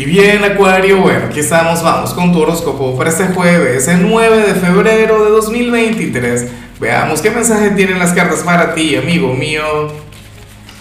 Y 0.00 0.06
bien, 0.06 0.42
Acuario, 0.42 1.02
bueno, 1.02 1.26
aquí 1.26 1.40
estamos, 1.40 1.82
vamos 1.82 2.14
con 2.14 2.32
tu 2.32 2.40
horóscopo 2.40 2.96
para 2.96 3.10
este 3.10 3.24
jueves, 3.34 3.86
el 3.86 4.08
9 4.08 4.46
de 4.46 4.54
febrero 4.54 5.22
de 5.26 5.30
2023. 5.30 6.46
Veamos 6.80 7.20
qué 7.20 7.30
mensaje 7.30 7.68
tienen 7.72 7.98
las 7.98 8.14
cartas 8.14 8.40
para 8.42 8.74
ti, 8.74 8.96
amigo 8.96 9.34
mío. 9.34 9.62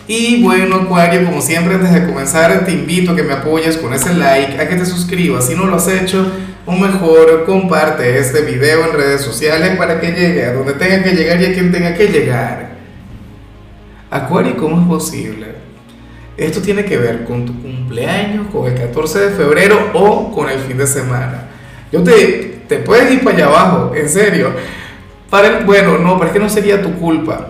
Y 0.07 0.41
bueno, 0.41 0.77
Acuario, 0.77 1.25
como 1.25 1.41
siempre, 1.41 1.75
antes 1.75 1.91
de 1.91 2.05
comenzar, 2.05 2.63
te 2.63 2.71
invito 2.71 3.11
a 3.11 3.15
que 3.17 3.23
me 3.23 3.33
apoyes 3.33 3.75
con 3.75 3.93
ese 3.93 4.13
like, 4.13 4.57
a 4.57 4.69
que 4.69 4.77
te 4.77 4.85
suscribas 4.85 5.47
si 5.47 5.53
no 5.53 5.65
lo 5.65 5.75
has 5.75 5.89
hecho, 5.89 6.25
o 6.65 6.71
mejor, 6.71 7.43
comparte 7.45 8.19
este 8.19 8.43
video 8.43 8.85
en 8.85 8.93
redes 8.93 9.19
sociales 9.19 9.75
para 9.77 9.99
que 9.99 10.13
llegue 10.13 10.45
a 10.45 10.53
donde 10.53 10.71
tenga 10.75 11.03
que 11.03 11.11
llegar 11.11 11.41
y 11.41 11.45
a 11.45 11.53
quien 11.53 11.73
tenga 11.73 11.93
que 11.93 12.07
llegar. 12.07 12.69
Acuario, 14.09 14.55
¿cómo 14.55 14.79
es 14.79 14.87
posible? 14.87 15.68
Esto 16.39 16.61
tiene 16.61 16.85
que 16.85 16.97
ver 16.97 17.25
con 17.25 17.45
tu 17.45 17.61
cumpleaños, 17.61 18.47
con 18.47 18.65
el 18.65 18.73
14 18.73 19.19
de 19.19 19.29
febrero 19.31 19.91
o 19.93 20.31
con 20.31 20.49
el 20.49 20.57
fin 20.59 20.77
de 20.77 20.87
semana. 20.87 21.49
Yo 21.91 22.01
te, 22.01 22.61
te 22.65 22.77
puedes 22.77 23.11
ir 23.11 23.23
para 23.23 23.35
allá 23.35 23.45
abajo, 23.47 23.91
en 23.93 24.07
serio. 24.07 24.53
Para 25.29 25.59
el, 25.59 25.65
bueno, 25.65 25.97
no, 25.97 26.17
pero 26.17 26.27
es 26.27 26.33
que 26.33 26.39
no 26.39 26.49
sería 26.49 26.81
tu 26.81 26.93
culpa. 26.93 27.47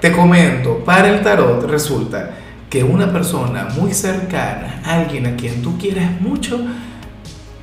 Te 0.00 0.10
comento, 0.10 0.78
para 0.78 1.10
el 1.10 1.22
tarot 1.22 1.62
resulta 1.70 2.30
que 2.70 2.82
una 2.82 3.12
persona 3.12 3.68
muy 3.76 3.92
cercana, 3.92 4.80
alguien 4.86 5.26
a 5.26 5.36
quien 5.36 5.60
tú 5.60 5.76
quieres 5.78 6.08
mucho, 6.20 6.58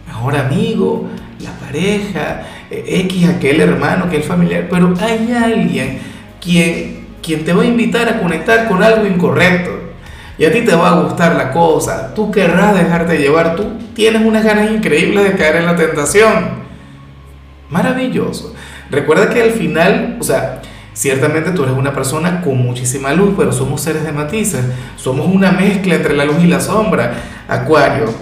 mejor 0.05 0.35
amigo, 0.35 1.09
la 1.39 1.51
pareja, 1.65 2.43
eh, 2.69 3.01
X, 3.05 3.27
aquel 3.27 3.59
hermano, 3.61 4.05
aquel 4.05 4.21
familiar, 4.21 4.67
pero 4.69 4.93
hay 5.01 5.33
alguien 5.33 5.97
quien, 6.39 7.07
quien 7.23 7.43
te 7.43 7.53
va 7.53 7.63
a 7.63 7.65
invitar 7.65 8.07
a 8.07 8.21
conectar 8.21 8.67
con 8.67 8.83
algo 8.83 9.07
incorrecto. 9.07 9.78
Y 10.39 10.45
a 10.45 10.51
ti 10.51 10.61
te 10.61 10.73
va 10.73 10.89
a 10.89 11.01
gustar 11.01 11.35
la 11.35 11.51
cosa, 11.51 12.13
tú 12.15 12.31
querrás 12.31 12.73
dejarte 12.73 13.17
llevar, 13.17 13.55
tú 13.55 13.65
tienes 13.93 14.25
unas 14.25 14.43
ganas 14.43 14.71
increíbles 14.71 15.25
de 15.25 15.33
caer 15.33 15.57
en 15.57 15.65
la 15.65 15.75
tentación. 15.75 16.59
Maravilloso. 17.69 18.55
Recuerda 18.89 19.29
que 19.29 19.43
al 19.43 19.51
final, 19.51 20.17
o 20.19 20.23
sea, 20.23 20.61
Ciertamente 20.99 21.51
tú 21.51 21.63
eres 21.63 21.77
una 21.77 21.93
persona 21.93 22.41
con 22.41 22.57
muchísima 22.57 23.13
luz, 23.13 23.33
pero 23.37 23.53
somos 23.53 23.79
seres 23.79 24.03
de 24.03 24.11
matices. 24.11 24.65
Somos 24.97 25.27
una 25.27 25.49
mezcla 25.49 25.95
entre 25.95 26.13
la 26.13 26.25
luz 26.25 26.43
y 26.43 26.47
la 26.47 26.59
sombra. 26.59 27.13
Acuario, 27.47 28.13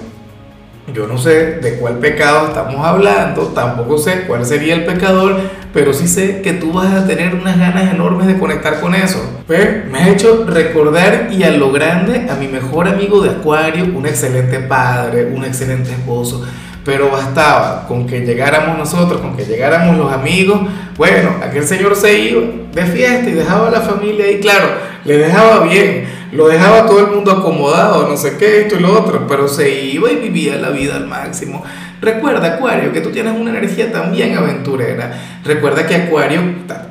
yo 0.94 1.06
no 1.06 1.18
sé 1.18 1.56
de 1.56 1.76
cuál 1.76 1.98
pecado 1.98 2.48
estamos 2.48 2.86
hablando, 2.86 3.48
tampoco 3.48 3.98
sé 3.98 4.22
cuál 4.26 4.46
sería 4.46 4.76
el 4.76 4.86
pecador, 4.86 5.38
pero 5.74 5.94
sí 5.94 6.08
sé 6.08 6.42
que 6.42 6.54
tú 6.54 6.72
vas 6.72 6.94
a 6.94 7.06
tener 7.06 7.36
unas 7.36 7.60
ganas 7.60 7.94
enormes 7.94 8.28
de 8.28 8.40
conectar 8.40 8.80
con 8.80 8.96
eso. 8.96 9.20
Me 9.48 10.00
ha 10.00 10.10
hecho 10.10 10.46
recordar 10.46 11.30
y 11.32 11.44
a 11.44 11.52
lo 11.52 11.72
grande 11.72 12.28
a 12.30 12.36
mi 12.36 12.48
mejor 12.48 12.88
amigo 12.88 13.22
de 13.22 13.32
Acuario, 13.32 13.86
un 13.86 14.06
excelente 14.06 14.60
padre, 14.60 15.26
un 15.26 15.44
excelente 15.44 15.92
esposo 15.92 16.46
pero 16.88 17.12
bastaba 17.12 17.86
con 17.86 18.08
que 18.08 18.22
llegáramos 18.22 18.78
nosotros, 18.78 19.20
con 19.20 19.36
que 19.36 19.44
llegáramos 19.44 19.98
los 19.98 20.10
amigos, 20.10 20.62
bueno, 20.96 21.32
aquel 21.44 21.66
señor 21.66 21.98
se 21.98 22.18
iba 22.18 22.42
de 22.72 22.86
fiesta 22.86 23.30
y 23.30 23.34
dejaba 23.34 23.68
a 23.68 23.72
la 23.72 23.82
familia 23.82 24.24
ahí, 24.24 24.40
claro, 24.40 24.70
le 25.04 25.18
dejaba 25.18 25.66
bien, 25.68 26.06
lo 26.32 26.48
dejaba 26.48 26.86
todo 26.86 27.02
el 27.02 27.08
mundo 27.08 27.34
acomodado, 27.34 28.08
no 28.08 28.16
sé 28.16 28.38
qué, 28.38 28.62
esto 28.62 28.78
y 28.78 28.80
lo 28.80 28.98
otro, 28.98 29.28
pero 29.28 29.50
se 29.50 29.70
iba 29.70 30.10
y 30.10 30.16
vivía 30.16 30.56
la 30.56 30.70
vida 30.70 30.96
al 30.96 31.08
máximo. 31.08 31.62
Recuerda, 32.00 32.56
Acuario, 32.56 32.94
que 32.94 33.02
tú 33.02 33.10
tienes 33.10 33.38
una 33.38 33.50
energía 33.50 33.92
también 33.92 34.38
aventurera. 34.38 35.12
Recuerda 35.44 35.86
que 35.86 35.96
Acuario 35.96 36.40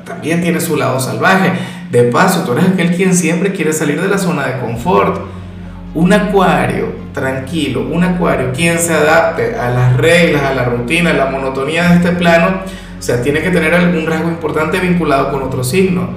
también 0.05 0.43
tiene 0.43 0.61
su 0.61 0.75
lado 0.75 0.99
salvaje. 0.99 1.53
De 1.89 2.03
paso, 2.03 2.43
tú 2.43 2.51
eres 2.51 2.65
aquel 2.65 2.95
quien 2.95 3.15
siempre 3.15 3.51
quiere 3.51 3.73
salir 3.73 3.99
de 3.99 4.09
la 4.09 4.19
zona 4.19 4.45
de 4.45 4.59
confort. 4.59 5.21
Un 5.97 6.13
Acuario 6.13 7.07
tranquilo, 7.11 7.87
un 7.91 8.03
acuario, 8.03 8.51
quien 8.53 8.77
se 8.77 8.93
adapte 8.93 9.55
a 9.55 9.71
las 9.71 9.97
reglas, 9.97 10.43
a 10.43 10.53
la 10.53 10.65
rutina, 10.65 11.09
a 11.09 11.13
la 11.13 11.25
monotonía 11.25 11.89
de 11.89 11.95
este 11.95 12.11
plano, 12.11 12.61
o 12.99 13.01
sea, 13.01 13.23
tiene 13.23 13.41
que 13.41 13.49
tener 13.49 13.73
algún 13.73 14.05
rasgo 14.05 14.29
importante 14.29 14.79
vinculado 14.79 15.31
con 15.31 15.41
otro 15.41 15.63
signo. 15.63 16.09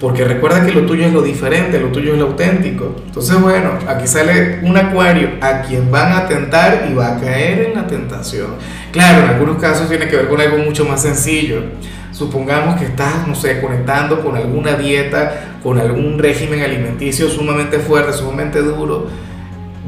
Porque 0.00 0.24
recuerda 0.24 0.64
que 0.64 0.72
lo 0.72 0.86
tuyo 0.86 1.04
es 1.06 1.12
lo 1.12 1.22
diferente, 1.22 1.80
lo 1.80 1.88
tuyo 1.88 2.12
es 2.12 2.18
lo 2.18 2.26
auténtico. 2.26 2.94
Entonces, 3.06 3.40
bueno, 3.40 3.70
aquí 3.88 4.06
sale 4.06 4.60
un 4.62 4.76
acuario 4.76 5.30
a 5.40 5.62
quien 5.62 5.90
van 5.90 6.12
a 6.12 6.28
tentar 6.28 6.86
y 6.88 6.94
va 6.94 7.16
a 7.16 7.20
caer 7.20 7.66
en 7.66 7.74
la 7.74 7.86
tentación. 7.86 8.54
Claro, 8.92 9.24
en 9.24 9.30
algunos 9.30 9.60
casos 9.60 9.88
tiene 9.88 10.06
que 10.06 10.16
ver 10.16 10.28
con 10.28 10.40
algo 10.40 10.58
mucho 10.58 10.84
más 10.84 11.02
sencillo. 11.02 11.62
Supongamos 12.12 12.78
que 12.78 12.84
estás, 12.84 13.26
no 13.26 13.34
sé, 13.34 13.60
conectando 13.60 14.22
con 14.22 14.36
alguna 14.36 14.74
dieta, 14.74 15.56
con 15.62 15.78
algún 15.78 16.18
régimen 16.18 16.62
alimenticio 16.62 17.28
sumamente 17.28 17.78
fuerte, 17.80 18.12
sumamente 18.12 18.62
duro 18.62 19.08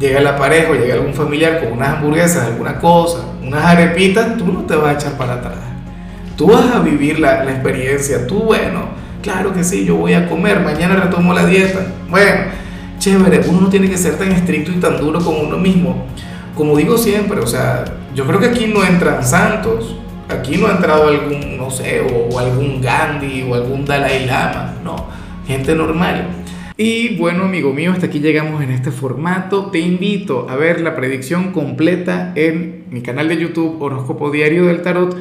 llega 0.00 0.21
la 0.21 0.37
pareja 0.37 0.71
o 0.71 0.75
llega 0.75 0.94
algún 0.94 1.12
familiar 1.12 1.60
con 1.60 1.72
unas 1.72 1.91
hamburguesas, 1.91 2.47
alguna 2.47 2.78
cosa, 2.78 3.19
unas 3.42 3.62
arepitas, 3.62 4.37
tú 4.38 4.47
no 4.47 4.60
te 4.62 4.75
vas 4.75 4.94
a 4.94 4.98
echar 4.98 5.19
para 5.19 5.34
atrás. 5.34 5.59
Tú 6.37 6.47
vas 6.47 6.75
a 6.75 6.81
vivir 6.81 7.21
la, 7.21 7.44
la 7.44 7.50
experiencia, 7.50 8.27
tú, 8.27 8.44
bueno, 8.44 8.88
claro 9.22 9.53
que 9.53 9.64
sí, 9.64 9.84
yo 9.84 9.97
voy 9.97 10.14
a 10.14 10.28
comer, 10.28 10.60
mañana 10.60 10.97
retomo 10.97 11.32
la 11.32 11.47
dieta. 11.47 11.86
Bueno, 12.08 12.42
chévere, 12.98 13.42
uno 13.48 13.62
no 13.62 13.69
tiene 13.69 13.88
que 13.88 13.97
ser 13.97 14.16
tan 14.19 14.32
estricto 14.32 14.70
y 14.70 14.76
tan 14.76 14.98
duro 14.98 15.20
con 15.20 15.36
uno 15.36 15.58
mismo. 15.58 16.06
Como 16.54 16.76
digo 16.76 16.98
siempre, 16.98 17.41
o 17.41 17.47
sea, 17.47 17.84
yo 18.14 18.26
creo 18.26 18.41
que 18.41 18.47
aquí 18.47 18.66
no 18.66 18.84
entran 18.84 19.25
santos, 19.25 19.97
aquí 20.28 20.56
no 20.56 20.66
ha 20.66 20.72
entrado 20.72 21.09
algún, 21.09 21.56
no 21.56 21.70
sé, 21.70 22.00
o, 22.00 22.34
o 22.34 22.38
algún 22.38 22.80
Gandhi 22.80 23.47
o 23.48 23.54
algún 23.54 23.84
Dalai 23.84 24.26
Lama, 24.26 24.75
no, 24.84 25.06
gente 25.47 25.75
normal. 25.75 26.26
Y 26.82 27.19
bueno, 27.19 27.44
amigo 27.44 27.75
mío, 27.75 27.92
hasta 27.92 28.06
aquí 28.06 28.20
llegamos 28.20 28.62
en 28.62 28.70
este 28.70 28.91
formato. 28.91 29.66
Te 29.66 29.80
invito 29.80 30.47
a 30.48 30.56
ver 30.56 30.80
la 30.80 30.97
predicción 30.97 31.53
completa 31.53 32.32
en 32.36 32.86
mi 32.91 33.03
canal 33.03 33.28
de 33.28 33.36
YouTube 33.36 33.76
Horóscopo 33.82 34.30
Diario 34.30 34.64
del 34.64 34.80
Tarot 34.80 35.14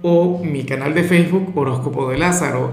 o 0.00 0.42
mi 0.42 0.64
canal 0.64 0.94
de 0.94 1.04
Facebook 1.04 1.52
Horóscopo 1.54 2.08
de 2.08 2.16
Lázaro. 2.16 2.72